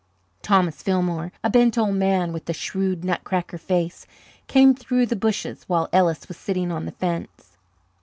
Thomas 0.41 0.81
Fillmore, 0.81 1.31
a 1.43 1.49
bent 1.51 1.77
old 1.77 1.93
man 1.93 2.33
with 2.33 2.49
a 2.49 2.53
shrewd, 2.53 3.05
nutcracker 3.05 3.59
face, 3.59 4.07
came 4.47 4.73
through 4.73 5.05
the 5.05 5.15
bushes 5.15 5.63
while 5.67 5.89
Ellis 5.93 6.27
was 6.27 6.37
sitting 6.37 6.71
on 6.71 6.85
the 6.87 6.91
fence. 6.93 7.55